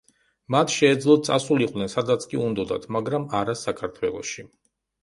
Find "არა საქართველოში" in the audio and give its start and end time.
3.43-4.51